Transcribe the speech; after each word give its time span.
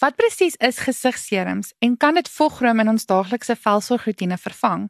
Wat 0.00 0.16
presies 0.16 0.54
is 0.56 0.78
gesigserums 0.80 1.74
en 1.78 1.96
kan 1.96 2.16
dit 2.16 2.28
vogroom 2.28 2.78
in 2.80 2.88
ons 2.88 3.04
daaglikse 3.06 3.52
velsorgroetine 3.56 4.38
vervang? 4.40 4.86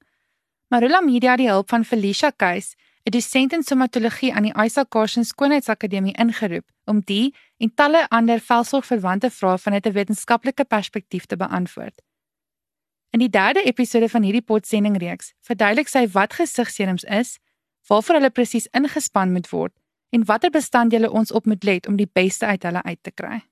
Marula 0.70 1.00
Media 1.02 1.32
het 1.32 1.40
die 1.42 1.48
hulp 1.50 1.72
van 1.72 1.84
Felicia 1.84 2.30
Keys, 2.30 2.76
'n 3.02 3.10
dosent 3.10 3.52
in 3.52 3.62
somatologie 3.62 4.32
aan 4.34 4.42
die 4.42 4.54
Isaac 4.64 4.88
Carson 4.88 5.24
Skoonheidsakademie 5.24 6.14
ingeroep 6.14 6.64
om 6.84 7.00
die 7.00 7.34
en 7.58 7.74
talle 7.74 8.06
ander 8.08 8.38
velsorgverwante 8.40 9.30
vrae 9.30 9.58
vanuit 9.58 9.86
'n 9.86 9.92
wetenskaplike 9.92 10.64
perspektief 10.64 11.26
te 11.26 11.36
beantwoord. 11.36 12.02
In 13.10 13.18
die 13.18 13.30
derde 13.30 13.62
episode 13.62 14.08
van 14.08 14.22
hierdie 14.22 14.46
potsending 14.46 14.96
reeks 14.98 15.32
verduidelik 15.40 15.88
sy 15.88 16.06
wat 16.06 16.34
gesigserums 16.34 17.04
is, 17.04 17.38
waarvoor 17.88 18.14
hulle 18.14 18.30
presies 18.30 18.68
ingespan 18.70 19.32
moet 19.32 19.50
word 19.50 19.72
en 20.10 20.24
watter 20.24 20.50
bestanddele 20.50 21.10
ons 21.10 21.32
op 21.32 21.46
moet 21.46 21.64
let 21.64 21.86
om 21.86 21.96
die 21.96 22.10
beste 22.12 22.46
uit 22.46 22.62
hulle 22.62 22.82
uit 22.82 23.02
te 23.02 23.10
kry. 23.10 23.49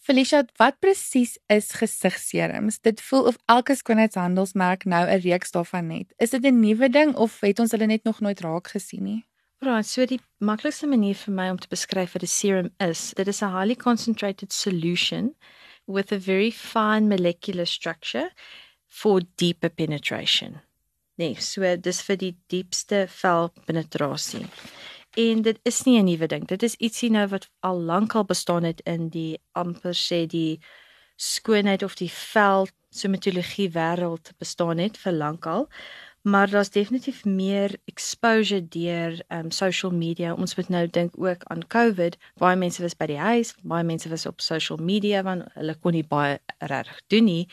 Felicia, 0.00 0.46
wat 0.56 0.78
presies 0.80 1.34
is 1.52 1.74
gesigserums? 1.76 2.78
Dit 2.80 3.02
voel 3.04 3.26
of 3.28 3.36
elke 3.52 3.74
skoonheidshandelsmerk 3.76 4.86
nou 4.88 5.04
'n 5.06 5.20
reeks 5.20 5.50
daarvan 5.50 5.90
het. 5.90 6.14
Is 6.16 6.30
dit 6.30 6.44
'n 6.44 6.60
nuwe 6.60 6.88
ding 6.88 7.14
of 7.14 7.40
het 7.40 7.58
ons 7.58 7.70
hulle 7.70 7.86
net 7.86 8.04
nog 8.04 8.20
nooit 8.20 8.40
raak 8.40 8.68
gesien 8.68 9.02
nie? 9.02 9.24
Right, 9.58 9.86
so 9.86 10.06
die 10.06 10.20
maklikste 10.38 10.86
manier 10.86 11.14
vir 11.14 11.34
my 11.34 11.50
om 11.50 11.58
te 11.58 11.68
beskryf 11.68 12.12
wat 12.12 12.22
'n 12.22 12.26
serum 12.26 12.70
is, 12.78 13.12
dit 13.14 13.28
is 13.28 13.42
a 13.42 13.50
highly 13.58 13.76
concentrated 13.76 14.52
solution 14.52 15.34
with 15.86 16.12
a 16.12 16.18
very 16.18 16.50
fine 16.50 17.08
molecular 17.08 17.66
structure 17.66 18.30
for 18.86 19.20
deeper 19.36 19.68
penetration. 19.68 20.60
Nee, 21.18 21.34
so 21.34 21.76
dis 21.76 22.00
vir 22.02 22.16
die 22.16 22.36
diepste 22.46 23.06
velpenetrasie. 23.06 24.46
En 25.18 25.42
dit 25.42 25.58
is 25.62 25.82
nie 25.82 25.98
'n 25.98 26.04
nuwe 26.04 26.26
ding. 26.26 26.46
Dit 26.46 26.62
is 26.62 26.74
ietsie 26.74 27.10
nou 27.10 27.28
wat 27.28 27.50
al 27.60 27.80
lank 27.80 28.14
al 28.14 28.24
bestaan 28.24 28.62
het 28.62 28.80
in 28.80 29.08
die 29.08 29.40
amper 29.52 29.94
sê 29.94 30.26
die 30.26 30.60
skoonheid 31.16 31.82
of 31.82 31.94
die 31.94 32.10
vel 32.10 32.68
somatologie 32.90 33.70
wêreld 33.70 34.32
bestaan 34.38 34.78
het 34.78 34.98
vir 34.98 35.12
lankal. 35.12 35.68
Maar 36.22 36.50
daar's 36.50 36.70
definitief 36.70 37.24
meer 37.24 37.76
exposure 37.84 38.68
deur 38.68 39.22
um 39.28 39.50
social 39.50 39.92
media. 39.92 40.34
Ons 40.34 40.54
moet 40.54 40.68
nou 40.68 40.86
dink 40.86 41.12
ook 41.16 41.42
aan 41.44 41.66
COVID. 41.66 42.16
Baie 42.36 42.56
mense 42.56 42.82
was 42.82 42.94
by 42.94 43.06
die 43.06 43.18
huis, 43.18 43.54
baie 43.62 43.84
mense 43.84 44.08
was 44.08 44.26
op 44.26 44.40
social 44.40 44.78
media 44.78 45.22
want 45.22 45.48
hulle 45.54 45.74
kon 45.80 45.92
nie 45.92 46.04
baie 46.04 46.38
reg 46.58 47.00
doen 47.06 47.24
nie. 47.24 47.48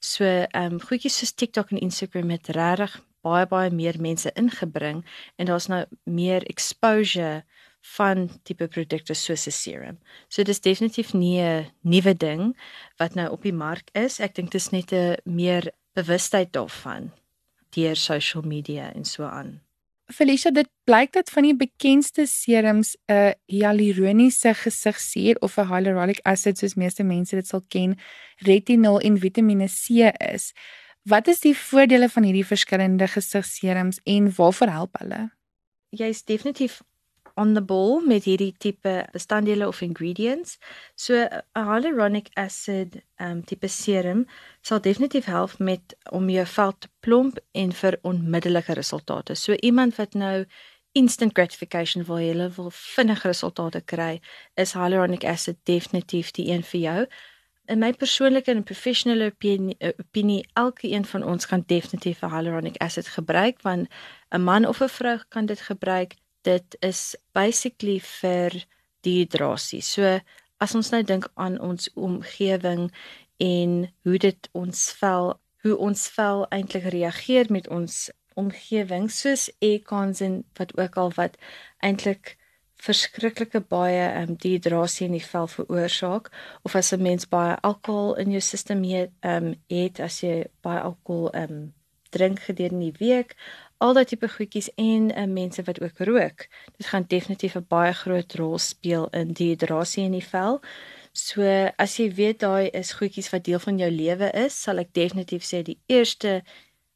So 0.00 0.24
um 0.52 0.80
goedjies 0.80 1.18
soos 1.18 1.32
TikTok 1.32 1.70
en 1.70 1.78
Instagram 1.78 2.30
het 2.30 2.48
regtig 2.48 2.98
baie 3.28 3.46
baie 3.46 3.70
meer 3.70 4.00
mense 4.00 4.32
ingebring 4.34 5.04
en 5.36 5.46
daar's 5.50 5.68
nou 5.68 5.84
meer 6.04 6.46
exposure 6.48 7.44
van 7.96 8.26
tipe 8.42 8.66
produkte 8.68 9.14
soos 9.14 9.46
'n 9.46 9.50
serum. 9.50 9.98
So 10.28 10.42
dis 10.42 10.60
definitief 10.60 11.14
nie 11.14 11.40
'n 11.40 11.66
nuwe 11.82 12.14
ding 12.14 12.56
wat 12.98 13.14
nou 13.14 13.30
op 13.30 13.42
die 13.42 13.52
mark 13.52 13.90
is. 13.92 14.20
Ek 14.20 14.34
dink 14.34 14.50
dit 14.50 14.60
is 14.60 14.70
net 14.70 14.92
'n 14.92 15.16
meer 15.24 15.70
bewustheid 15.94 16.52
daarvan 16.52 17.12
deur 17.70 17.96
social 17.96 18.42
media 18.42 18.92
en 18.94 19.04
so 19.04 19.24
aan. 19.24 19.60
Felicia, 20.08 20.50
dit 20.50 20.68
blyk 20.84 21.12
dat 21.12 21.28
van 21.30 21.44
die 21.44 21.56
bekendste 21.56 22.26
serums 22.26 22.96
'n 23.08 23.34
hyaluroniese 23.46 24.54
gesigsuur 24.54 25.36
of 25.40 25.58
'n 25.58 25.66
hyaluronic 25.66 26.20
acid 26.22 26.58
soos 26.58 26.74
meeste 26.74 27.02
mense 27.02 27.36
dit 27.36 27.46
sal 27.46 27.62
ken, 27.68 27.98
retinol 28.38 29.00
en 29.00 29.18
Vitamiene 29.18 29.68
C 29.68 30.08
is. 30.32 30.52
Wat 31.08 31.26
is 31.26 31.40
die 31.40 31.54
voordele 31.56 32.08
van 32.12 32.26
hierdie 32.26 32.44
verskillende 32.44 33.06
gesigserums 33.08 34.00
en 34.04 34.28
waarvoor 34.36 34.68
help 34.68 34.98
hulle? 35.00 35.20
Jy's 35.96 36.24
definitief 36.24 36.82
on 37.34 37.54
the 37.54 37.62
ball 37.62 38.02
met 38.04 38.26
hierdie 38.28 38.52
tipe 38.60 38.92
bestanddele 39.12 39.68
of 39.68 39.80
ingredients. 39.80 40.58
So 40.96 41.14
'n 41.14 41.42
hyaluronic 41.54 42.28
acid 42.34 43.00
um 43.16 43.44
tipe 43.44 43.68
serum 43.68 44.26
sal 44.60 44.80
definitief 44.80 45.24
help 45.24 45.58
met 45.58 45.96
om 46.10 46.28
jou 46.28 46.46
vel 46.46 46.72
te 46.78 46.88
plomp 47.00 47.38
en 47.52 47.72
vir 47.72 47.98
onmiddellike 48.02 48.72
resultate. 48.72 49.34
So 49.34 49.54
iemand 49.54 49.96
wat 49.96 50.14
nou 50.14 50.44
instant 50.92 51.32
gratification 51.32 52.04
wil 52.04 52.16
hê, 52.16 52.54
wil 52.56 52.70
vinnig 52.70 53.22
resultate 53.22 53.80
kry, 53.80 54.20
is 54.54 54.72
hyaluronic 54.72 55.24
acid 55.24 55.56
definitief 55.62 56.30
die 56.32 56.50
een 56.52 56.62
vir 56.62 56.80
jou 56.80 57.06
in 57.68 57.78
my 57.78 57.92
persoonlike 57.92 58.50
en 58.50 58.62
professionele 58.64 59.28
opinie, 59.32 59.76
opinie 60.00 60.40
elke 60.52 60.88
een 60.90 61.04
van 61.04 61.24
ons 61.24 61.46
kan 61.46 61.62
definitief 61.66 62.20
hyaluronic 62.24 62.78
acid 62.84 63.08
gebruik 63.12 63.60
want 63.62 63.88
'n 64.32 64.42
man 64.42 64.66
of 64.66 64.80
'n 64.80 64.88
vrou 64.88 65.18
kan 65.28 65.46
dit 65.46 65.60
gebruik. 65.60 66.14
Dit 66.42 66.76
is 66.80 67.16
basically 67.32 68.00
vir 68.00 68.64
dehydrasie. 69.00 69.80
So 69.80 70.20
as 70.56 70.74
ons 70.74 70.90
nou 70.90 71.02
dink 71.02 71.28
aan 71.34 71.60
ons 71.60 71.90
omgewing 71.94 72.90
en 73.36 73.92
hoe 74.02 74.18
dit 74.18 74.48
ons 74.52 74.92
vel, 74.92 75.40
hoe 75.62 75.76
ons 75.76 76.08
vel 76.08 76.46
eintlik 76.48 76.84
reageer 76.84 77.46
met 77.48 77.68
ons 77.68 78.10
omgewing 78.34 79.10
soos 79.10 79.50
aircons 79.58 80.20
en 80.20 80.44
wat 80.58 80.78
ook 80.78 80.96
al 80.96 81.12
wat 81.14 81.36
eintlik 81.78 82.36
verskriklike 82.78 83.60
baie 83.60 84.04
ehm 84.08 84.30
um, 84.30 84.36
dehydrasie 84.42 85.06
in 85.06 85.16
die 85.16 85.24
vel 85.24 85.48
veroorsaak 85.50 86.30
of 86.62 86.76
as 86.76 86.92
'n 86.92 87.02
mens 87.02 87.28
baie 87.28 87.56
alkohol 87.62 88.14
in 88.14 88.30
jou 88.30 88.40
stelsel 88.40 88.82
het, 88.90 89.10
ehm 89.20 89.46
um, 89.46 89.54
het 89.66 90.00
as 90.00 90.20
jy 90.22 90.44
baie 90.62 90.80
alkohol 90.80 91.30
ehm 91.32 91.52
um, 91.52 91.74
drink 92.10 92.40
gedurende 92.40 92.90
die 92.90 93.06
week, 93.06 93.36
al 93.78 93.94
daai 93.94 94.04
tipe 94.04 94.28
goedjies 94.28 94.70
en 94.76 95.10
um, 95.22 95.32
mense 95.32 95.62
wat 95.62 95.80
ook 95.82 95.98
rook. 95.98 96.46
Dit 96.76 96.86
gaan 96.86 97.04
definitief 97.08 97.54
'n 97.56 97.66
baie 97.68 97.92
groot 97.92 98.34
rol 98.34 98.58
speel 98.58 99.08
in 99.10 99.32
dehydrasie 99.32 100.04
in 100.04 100.12
die 100.12 100.28
vel. 100.32 100.60
So 101.12 101.42
as 101.76 101.96
jy 101.96 102.14
weet 102.14 102.40
daai 102.40 102.70
is 102.70 102.92
goedjies 102.92 103.30
wat 103.30 103.44
deel 103.44 103.58
van 103.58 103.78
jou 103.78 103.90
lewe 103.90 104.30
is, 104.32 104.62
sal 104.62 104.78
ek 104.78 104.92
definitief 104.92 105.42
sê 105.42 105.62
die 105.62 105.78
eerste 105.86 106.42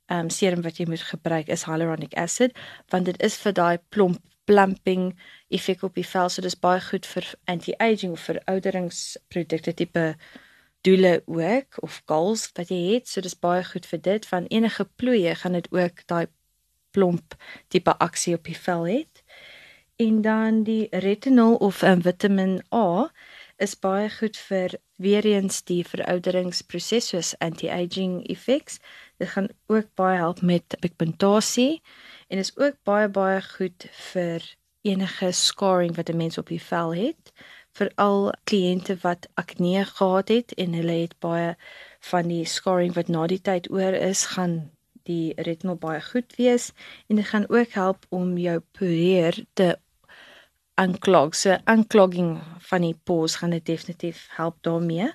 ehm 0.06 0.20
um, 0.20 0.30
serum 0.30 0.62
wat 0.62 0.76
jy 0.78 0.86
moet 0.86 1.02
gebruik 1.02 1.48
is 1.48 1.64
hyaluronic 1.64 2.14
acid 2.14 2.52
want 2.90 3.04
dit 3.04 3.22
is 3.22 3.36
vir 3.36 3.52
daai 3.52 3.78
plomp 3.88 4.31
plumping 4.44 5.12
effek 5.48 5.82
op 5.82 5.94
die 5.94 6.06
vel. 6.06 6.28
So 6.28 6.42
dis 6.42 6.58
baie 6.58 6.80
goed 6.80 7.06
vir 7.06 7.28
anti-aging 7.50 8.16
of 8.16 8.26
verouderingsprodukte 8.28 9.74
tipe 9.74 10.06
doele 10.82 11.22
ook 11.26 11.78
of 11.82 12.02
goals 12.06 12.48
wat 12.56 12.70
jy 12.74 12.80
het. 12.94 13.08
So 13.08 13.22
dis 13.22 13.38
baie 13.38 13.64
goed 13.64 13.86
vir 13.86 14.02
dit. 14.02 14.26
Van 14.26 14.48
enige 14.50 14.88
ploeie 14.96 15.34
gaan 15.34 15.58
dit 15.58 15.68
ook 15.70 16.06
daai 16.06 16.26
plomp 16.92 17.36
tipe 17.68 17.94
aksie 17.98 18.34
op 18.34 18.44
die 18.44 18.58
vel 18.58 18.86
het. 18.86 19.22
En 19.96 20.22
dan 20.22 20.62
die 20.66 20.88
retinol 20.90 21.56
of 21.56 21.82
um, 21.82 22.02
Vitamiin 22.02 22.60
A 22.74 23.10
is 23.62 23.74
baie 23.78 24.08
goed 24.10 24.36
vir 24.48 24.74
weer 25.02 25.26
eens 25.26 25.62
die 25.68 25.82
verouderingsproses 25.86 27.12
soos 27.12 27.34
anti-aging 27.38 28.22
effects. 28.32 28.80
Dit 29.18 29.32
gaan 29.34 29.48
ook 29.66 29.88
baie 29.94 30.18
help 30.18 30.42
met 30.42 30.76
pigmentasie 30.80 31.82
en 32.28 32.38
is 32.42 32.56
ook 32.56 32.78
baie 32.88 33.08
baie 33.08 33.40
goed 33.42 33.86
vir 34.12 34.42
enige 34.82 35.32
scarring 35.32 35.96
wat 35.96 36.10
'n 36.10 36.16
mens 36.16 36.38
op 36.38 36.48
die 36.48 36.62
vel 36.62 36.94
het 36.94 37.32
veral 37.78 38.32
kliënte 38.44 38.96
wat 39.02 39.28
akne 39.40 39.84
gehad 39.84 40.28
het 40.28 40.54
en 40.54 40.74
hulle 40.76 40.98
het 41.04 41.14
baie 41.24 41.56
van 42.10 42.28
die 42.28 42.44
scarring 42.44 42.94
wat 42.94 43.08
na 43.08 43.26
die 43.26 43.40
tyd 43.40 43.70
oor 43.70 43.96
is 43.96 44.26
gaan 44.34 44.56
die 45.08 45.32
retinol 45.36 45.78
baie 45.82 46.02
goed 46.04 46.36
wees 46.36 46.70
en 47.08 47.16
dit 47.16 47.26
gaan 47.26 47.48
ook 47.48 47.78
help 47.78 48.06
om 48.10 48.36
jou 48.38 48.58
porier 48.78 49.44
te 49.58 49.76
unclog 50.80 51.34
so 51.34 51.56
unclogging 51.64 52.40
van 52.58 52.80
die 52.80 52.96
pores 53.04 53.36
gaan 53.40 53.50
dit 53.50 53.66
definitief 53.66 54.26
help 54.36 54.56
daarmee 54.60 55.12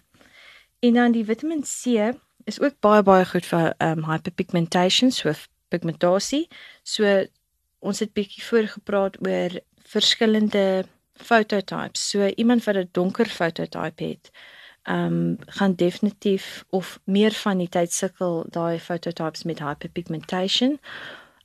en 0.80 0.94
dan 0.94 1.12
die 1.12 1.26
Vitamiin 1.26 1.64
C 1.64 2.14
is 2.48 2.60
ook 2.60 2.80
baie 2.80 3.04
baie 3.04 3.26
goed 3.26 3.46
vir 3.46 3.74
um 3.84 4.06
hyperpigmentation 4.08 5.12
so 5.12 5.34
pigmentasie. 5.70 6.48
So 6.84 7.26
ons 7.80 8.00
het 8.04 8.14
bietjie 8.18 8.44
voorgepraat 8.44 9.20
oor 9.26 9.58
verskillende 9.88 10.86
fototypes. 11.18 12.10
So 12.12 12.28
iemand 12.36 12.64
wat 12.64 12.76
'n 12.76 12.90
donker 12.92 13.26
fototype 13.26 14.04
het, 14.04 14.32
um, 14.84 15.38
gaan 15.46 15.76
definitief 15.76 16.66
of 16.70 17.00
meer 17.04 17.32
van 17.32 17.58
die 17.58 17.70
tyd 17.70 17.94
sukkel 17.94 18.46
daai 18.50 18.80
fototypes 18.80 19.44
met 19.44 19.60
hyperpigmentation. 19.60 20.80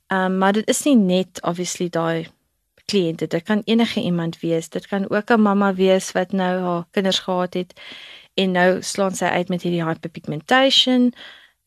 Um, 0.07 0.37
maar 0.37 0.53
dit 0.53 0.67
is 0.67 0.83
nie 0.83 0.95
net 0.95 1.41
obviously 1.41 1.89
daai 1.89 2.27
kliënte, 2.85 3.27
dit 3.27 3.43
kan 3.43 3.61
enige 3.65 4.01
iemand 4.01 4.39
wees. 4.39 4.69
Dit 4.69 4.87
kan 4.87 5.09
ook 5.09 5.31
'n 5.31 5.41
mamma 5.41 5.73
wees 5.73 6.11
wat 6.11 6.31
nou 6.31 6.61
haar 6.61 6.85
kinders 6.91 7.19
gehad 7.19 7.53
het 7.53 7.73
en 8.33 8.51
nou 8.51 8.81
slaan 8.81 9.15
sy 9.15 9.25
uit 9.25 9.49
met 9.49 9.61
hierdie 9.61 9.85
hyperpigmentation 9.85 11.13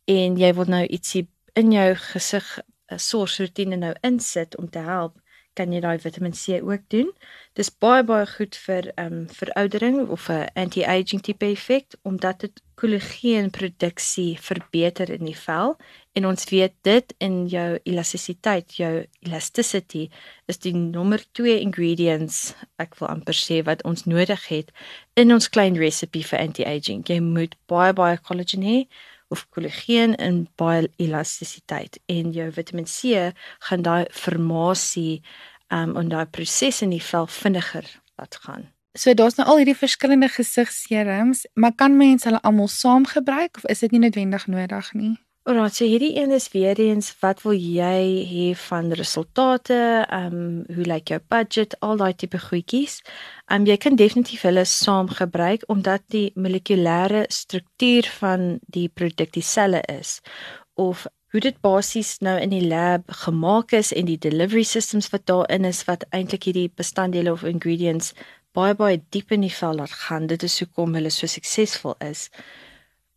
en 0.04 0.36
jy 0.36 0.54
wil 0.54 0.64
nou 0.64 0.86
ietsie 0.86 1.28
in 1.52 1.72
jou 1.72 1.94
gesig 1.94 2.58
'n 2.58 2.94
uh, 2.94 2.98
sorsroetine 2.98 3.76
nou 3.76 3.94
insit 4.00 4.56
om 4.56 4.70
te 4.70 4.78
help, 4.78 5.14
kan 5.54 5.72
jy 5.72 5.80
daai 5.80 5.98
Vitamiin 5.98 6.36
C 6.36 6.60
ook 6.62 6.82
doen. 6.88 7.12
Dis 7.52 7.70
baie 7.78 8.04
baie 8.04 8.26
goed 8.26 8.56
vir 8.66 8.92
ehm 8.94 9.12
um, 9.12 9.28
veroudering 9.28 10.08
of 10.08 10.28
'n 10.28 10.48
anti-aging 10.54 11.22
tipe 11.22 11.46
effek 11.46 11.86
omdat 12.02 12.40
dit 12.40 12.62
kollageenproduksie 12.74 14.38
verbeter 14.40 15.10
in 15.10 15.24
die 15.24 15.38
vel 15.46 15.76
En 16.16 16.24
ons 16.26 16.44
weet 16.48 16.72
dit 16.88 17.14
in 17.20 17.34
jou 17.52 17.78
elastisiteit, 17.84 18.78
jou 18.78 18.92
elasticity 19.26 20.06
is 20.48 20.58
die 20.64 20.72
nommer 20.72 21.20
2 21.36 21.58
ingredients 21.60 22.54
ek 22.80 22.96
wil 23.00 23.10
amper 23.10 23.36
sê 23.36 23.58
wat 23.66 23.82
ons 23.84 24.06
nodig 24.08 24.46
het 24.48 24.72
in 25.20 25.34
ons 25.34 25.50
klein 25.52 25.76
recipe 25.76 26.22
vir 26.24 26.40
anti-aging. 26.40 27.02
Jy 27.04 27.18
moet 27.20 27.58
baie 27.68 27.92
baie 27.92 28.16
collagen 28.16 28.64
hê 28.64 28.78
of 29.28 29.44
kollageen 29.52 30.14
en 30.22 30.46
baie 30.56 30.86
elastisiteit 31.02 32.00
en 32.08 32.32
jou 32.32 32.48
Vitamiin 32.54 32.88
C 32.88 33.28
gaan 33.68 33.84
daai 33.84 34.06
formasie 34.22 35.20
um 35.68 35.98
en 36.00 36.08
daai 36.08 36.24
proses 36.32 36.80
in 36.86 36.96
die 36.96 37.02
vel 37.02 37.28
vinniger 37.28 37.84
laat 38.16 38.40
gaan. 38.46 38.70
So 38.96 39.12
daar's 39.12 39.36
nou 39.36 39.44
al 39.44 39.60
hierdie 39.60 39.76
verskillende 39.76 40.30
gesigserums, 40.32 41.44
maar 41.52 41.76
kan 41.76 42.00
mens 42.00 42.24
hulle 42.24 42.40
almal 42.40 42.72
saam 42.72 43.04
gebruik 43.04 43.60
of 43.60 43.68
is 43.68 43.84
dit 43.84 43.92
nie 43.92 44.06
noodwendig 44.06 44.48
nodig 44.48 44.92
nie? 44.96 45.16
Alraai, 45.46 45.70
so 45.70 45.87
hierdie 45.87 46.16
een 46.19 46.32
is 46.34 46.48
weer 46.50 46.78
eens 46.82 47.12
wat 47.20 47.44
wil 47.46 47.54
jy 47.54 47.98
hê 48.26 48.46
van 48.58 48.88
resultate? 48.98 49.76
Ehm 50.10 50.38
um, 50.38 50.64
hoe 50.75 50.87
lyk 50.90 51.12
jou 51.12 51.20
budget? 51.31 51.76
Al 51.87 52.00
daai 52.00 52.16
tipe 52.19 52.40
goedjies. 52.48 52.96
Ehm 53.46 53.60
um, 53.60 53.66
jy 53.70 53.76
kan 53.84 53.94
definitief 54.00 54.43
hulle 54.43 54.64
saam 54.66 55.06
gebruik 55.20 55.62
omdat 55.70 56.02
die 56.16 56.32
molekulêre 56.34 57.22
struktuur 57.28 58.10
van 58.16 58.58
die 58.78 58.88
produk 58.88 59.31
dieselfde 59.38 59.84
is 59.94 60.19
of 60.75 61.06
hoe 61.31 61.44
dit 61.46 61.62
basies 61.62 62.16
nou 62.19 62.34
in 62.42 62.50
die 62.50 62.66
lab 62.66 63.06
gemaak 63.22 63.70
is 63.72 63.94
en 63.94 64.10
die 64.10 64.19
delivery 64.19 64.66
systems 64.66 65.12
wat 65.14 65.31
daarin 65.31 65.70
is 65.70 65.84
wat 65.87 66.10
eintlik 66.10 66.50
hierdie 66.50 66.72
bestanddele 66.75 67.31
of 67.32 67.46
ingredients 67.46 68.14
baie 68.50 68.75
baie 68.75 68.99
diep 69.14 69.31
in 69.31 69.46
die 69.46 69.54
vel 69.62 69.78
laat 69.78 69.94
gaan. 69.94 70.26
Dit 70.26 70.42
is 70.42 70.58
hoekom 70.58 70.99
hulle 70.99 71.14
so 71.14 71.31
suksesvol 71.31 71.94
is. 72.02 72.31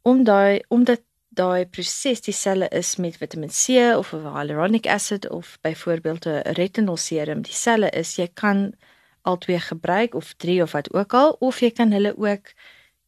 Om 0.05 0.23
daai 0.23 0.61
omdat 0.69 1.08
daai 1.39 1.65
proses 1.65 2.21
dieselfde 2.25 2.67
is 2.75 2.95
met 2.99 3.17
Vitamiin 3.17 3.51
C 3.53 3.79
of 3.95 4.11
hyaluronic 4.11 4.87
acid 4.87 5.29
of 5.29 5.57
byvoorbeeld 5.61 6.25
'n 6.27 6.53
retinol 6.59 6.97
serum, 6.97 7.41
dieselfde 7.41 7.89
is 7.89 8.15
jy 8.15 8.27
kan 8.33 8.73
albei 9.21 9.59
gebruik 9.59 10.15
of 10.15 10.33
3 10.33 10.61
of 10.61 10.71
wat 10.71 10.93
ook 10.93 11.13
al 11.13 11.35
of 11.39 11.59
jy 11.59 11.71
kan 11.71 11.91
hulle 11.91 12.13
ook 12.17 12.53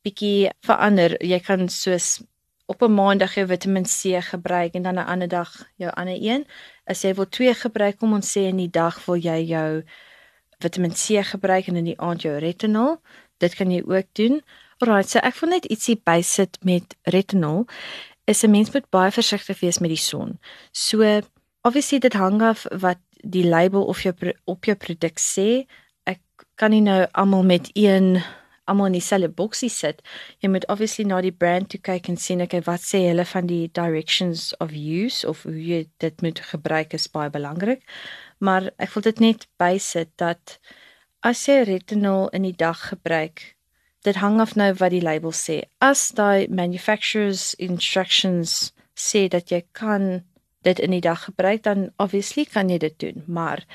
bietjie 0.06 0.50
verander. 0.66 1.16
Jy 1.24 1.40
kan 1.40 1.70
soos 1.70 2.22
op 2.66 2.82
'n 2.82 2.94
maandag 2.94 3.36
jou 3.36 3.48
Vitamiin 3.48 3.86
C 3.86 4.22
gebruik 4.22 4.74
en 4.74 4.82
dan 4.82 4.96
'n 4.96 5.10
ander 5.14 5.28
dag 5.28 5.52
jou 5.76 5.92
ander 5.92 6.18
een. 6.22 6.46
As 6.86 7.02
jy 7.02 7.14
wil 7.14 7.30
twee 7.30 7.54
gebruik, 7.54 7.98
kom 7.98 8.14
ons 8.14 8.38
sê 8.38 8.42
in 8.42 8.58
die 8.58 8.70
dag 8.70 9.06
wil 9.06 9.16
jy 9.16 9.40
jou 9.46 9.84
Vitamiin 10.60 10.94
C 10.94 11.24
gebruik 11.24 11.68
en 11.68 11.76
in 11.76 11.86
die 11.86 12.00
aand 12.00 12.22
jou 12.22 12.38
retinol. 12.38 13.02
Dit 13.38 13.56
kan 13.56 13.72
jy 13.72 13.82
ook 13.86 14.08
doen. 14.14 14.42
Alraai, 14.78 15.04
so 15.04 15.20
ek 15.20 15.36
wil 15.40 15.50
net 15.50 15.66
ietsie 15.66 16.02
bysit 16.04 16.58
met 16.64 16.96
retinol. 17.04 17.66
Is 18.32 18.44
'n 18.44 18.52
mens 18.52 18.72
moet 18.72 18.90
baie 18.90 19.12
versigtig 19.12 19.60
wees 19.60 19.80
met 19.80 19.92
die 19.92 20.04
son. 20.10 20.40
So 20.72 21.22
obviously 21.62 22.00
dit 22.00 22.14
hang 22.14 22.42
af 22.42 22.66
wat 22.72 23.00
die 23.24 23.46
label 23.46 23.84
of 23.84 24.02
jou 24.02 24.14
op 24.46 24.66
jou 24.66 24.76
produk 24.76 25.20
sê. 25.20 25.66
Ek 26.04 26.20
kan 26.56 26.72
nie 26.72 26.82
nou 26.82 27.08
almal 27.12 27.44
met 27.44 27.70
een 27.74 28.24
almal 28.66 28.86
in 28.86 28.92
dieselfde 29.00 29.30
boksie 29.30 29.70
sit. 29.70 30.02
Jy 30.40 30.50
moet 30.50 30.68
obviously 30.68 31.06
na 31.06 31.22
die 31.22 31.32
brand 31.32 31.70
toe 31.70 31.80
kyk 31.80 32.08
en 32.08 32.18
sien 32.18 32.42
okay 32.42 32.62
wat 32.62 32.80
sê 32.80 33.08
hulle 33.08 33.26
van 33.26 33.46
die 33.46 33.70
directions 33.74 34.58
of 34.58 34.72
use 34.72 35.28
of 35.28 35.44
hoe 35.44 35.66
jy 35.66 35.90
dit 35.98 36.22
moet 36.22 36.40
gebruik 36.40 36.94
is 36.94 37.08
baie 37.08 37.30
belangrik 37.30 37.82
maar 38.42 38.72
ek 38.82 38.96
wil 38.96 39.06
dit 39.06 39.22
net 39.22 39.46
bysit 39.62 40.10
dat 40.20 40.58
as 41.26 41.44
jy 41.46 41.62
retinol 41.70 42.30
in 42.36 42.48
die 42.48 42.58
dag 42.58 42.80
gebruik, 42.90 43.44
dit 44.02 44.16
hang 44.16 44.40
af 44.42 44.56
nou 44.56 44.74
wat 44.80 44.94
die 44.94 45.02
label 45.02 45.34
sê. 45.36 45.62
As 45.80 46.10
daai 46.18 46.48
manufacturers 46.50 47.54
instructions 47.62 48.74
sê 48.98 49.28
dat 49.30 49.52
jy 49.52 49.64
kan 49.78 50.24
dit 50.62 50.80
in 50.80 50.92
die 50.92 51.02
dag 51.02 51.24
gebruik, 51.24 51.64
dan 51.64 51.90
obviously 51.98 52.46
kan 52.46 52.70
jy 52.70 52.78
dit 52.78 53.00
doen, 53.00 53.24
maar 53.28 53.66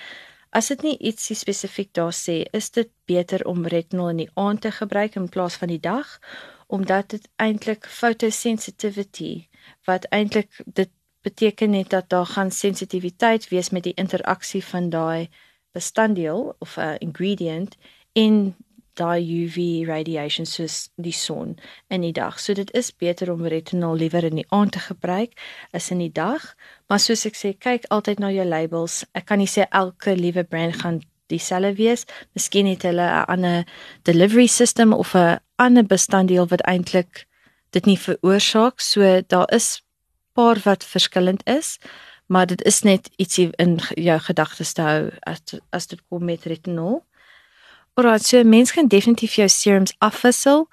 as 0.51 0.71
dit 0.73 0.83
nie 0.83 0.97
iets 0.99 1.31
spesifiek 1.39 1.93
daar 1.93 2.15
sê, 2.15 2.45
is 2.53 2.71
dit 2.71 2.91
beter 3.07 3.43
om 3.47 3.67
retinol 3.67 4.13
in 4.15 4.23
die 4.25 4.31
aand 4.35 4.63
te 4.63 4.71
gebruik 4.71 5.17
in 5.19 5.29
plaas 5.29 5.59
van 5.61 5.69
die 5.69 5.83
dag 5.83 6.19
omdat 6.67 7.11
dit 7.15 7.29
eintlik 7.37 7.87
photosensitivity 7.87 9.47
wat 9.87 10.09
eintlik 10.11 10.51
dit 10.67 10.91
beteken 11.23 11.71
net 11.71 11.91
dat 11.91 12.09
daar 12.09 12.27
gaan 12.27 12.51
sensitiwiteit 12.51 13.49
wees 13.49 13.71
met 13.71 13.83
die 13.83 13.95
interaksie 13.95 14.65
van 14.65 14.91
daai 14.91 15.29
bestanddeel 15.73 16.55
of 16.59 16.77
'n 16.77 16.81
uh, 16.81 16.95
ingredient 16.99 17.77
in 18.13 18.55
daai 18.97 19.23
UV 19.23 19.87
radiation 19.89 20.47
soos 20.47 20.89
die 20.97 21.15
son 21.15 21.57
in 21.89 22.05
die 22.05 22.13
dag. 22.13 22.39
So 22.41 22.55
dit 22.55 22.71
is 22.75 22.91
beter 22.93 23.33
om 23.33 23.47
retinol 23.47 23.97
liewer 23.97 24.25
in 24.25 24.41
die 24.41 24.47
aand 24.55 24.73
te 24.77 24.83
gebruik 24.85 25.37
as 25.73 25.91
in 25.91 26.03
die 26.03 26.13
dag. 26.13 26.55
Maar 26.89 27.03
soos 27.03 27.27
ek 27.29 27.37
sê, 27.37 27.53
kyk 27.59 27.87
altyd 27.95 28.23
na 28.23 28.33
jou 28.35 28.47
labels. 28.47 29.05
Ek 29.15 29.29
kan 29.31 29.39
nie 29.43 29.51
sê 29.51 29.69
elke 29.71 30.17
liewe 30.17 30.45
brand 30.45 30.81
gaan 30.83 31.01
dieselfde 31.33 31.75
wees. 31.77 32.07
Miskien 32.35 32.67
het 32.67 32.83
hulle 32.83 33.03
'n 33.03 33.27
ander 33.29 33.67
delivery 34.03 34.47
system 34.47 34.93
of 34.93 35.15
'n 35.15 35.41
ander 35.57 35.85
bestanddeel 35.85 36.47
wat 36.49 36.67
eintlik 36.67 37.27
dit 37.71 37.85
nie 37.87 37.99
veroorsaak. 37.99 38.81
So 38.81 39.21
daar 39.27 39.53
is 39.53 39.83
paar 40.33 40.61
wat 40.65 40.85
verskillend 40.85 41.47
is, 41.47 41.79
maar 42.27 42.47
dit 42.47 42.63
is 42.63 42.83
net 42.83 43.11
ietsie 43.17 43.51
in 43.57 43.79
jou 43.95 44.19
gedagtes 44.19 44.73
te 44.73 44.83
hou 44.83 45.11
as 45.21 45.41
as 45.71 45.87
dit 45.87 46.01
kom 46.09 46.25
met 46.25 46.45
retinol. 46.45 47.05
Alraai, 47.97 48.19
so 48.21 48.45
mens 48.45 48.73
kan 48.77 48.89
definitief 48.93 49.39
jou 49.41 49.49
serums 49.49 49.95
afwissel 50.05 50.67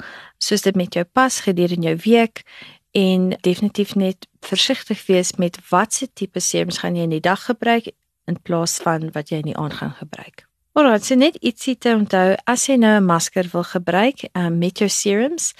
soos 0.43 0.65
dit 0.65 0.75
met 0.75 0.93
jou 0.93 1.05
pas 1.05 1.39
gedurende 1.45 1.87
jou 1.87 1.97
week 2.03 2.43
en 2.91 3.29
definitief 3.47 3.95
net 3.95 4.27
versigtig 4.43 5.05
wees 5.07 5.31
met 5.39 5.59
watse 5.69 6.09
tipe 6.13 6.39
serums 6.43 6.81
gaan 6.83 6.97
jy 6.99 7.07
in 7.07 7.15
die 7.15 7.23
dag 7.23 7.45
gebruik 7.47 7.93
in 8.27 8.39
plaas 8.43 8.75
van 8.83 9.07
wat 9.15 9.31
jy 9.31 9.39
in 9.39 9.53
die 9.53 9.57
aand 9.57 9.79
gaan 9.79 9.95
gebruik. 10.01 10.43
Alraai, 10.75 10.99
so 10.99 11.15
net 11.15 11.39
ietsie 11.39 11.77
te 11.77 11.95
onthou 11.95 12.35
as 12.43 12.67
jy 12.67 12.75
nou 12.75 12.99
'n 12.99 13.05
masker 13.05 13.47
wil 13.53 13.63
gebruik 13.63 14.27
um, 14.35 14.59
met 14.59 14.79
jou 14.79 14.89
serums 14.89 15.53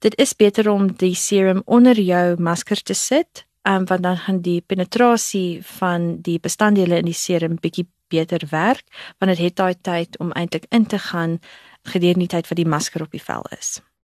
Dit 0.00 0.16
is 0.16 0.32
beter 0.32 0.70
om 0.72 0.86
die 0.96 1.14
serum 1.14 1.60
onder 1.68 1.98
jou 2.00 2.40
masker 2.40 2.80
te 2.82 2.94
sit, 2.96 3.44
um, 3.68 3.84
want 3.84 4.02
dan 4.02 4.16
gaan 4.16 4.38
die 4.40 4.62
penetrasie 4.64 5.60
van 5.76 6.14
die 6.24 6.38
bestanddele 6.40 7.02
in 7.02 7.10
die 7.10 7.16
serum 7.16 7.58
bietjie 7.60 7.84
beter 8.10 8.42
werk, 8.50 8.86
want 9.18 9.32
dit 9.32 9.44
het 9.44 9.56
daai 9.56 9.74
tyd 9.80 10.18
om 10.18 10.32
eintlik 10.32 10.66
in 10.68 10.86
te 10.86 10.98
gaan 10.98 11.38
gedurende 11.82 12.26
die 12.26 12.34
tyd 12.36 12.48
wat 12.48 12.58
die 12.58 12.68
masker 12.68 13.06
op 13.06 13.14
die 13.14 13.22
vel 13.22 13.46
is. 13.56 13.78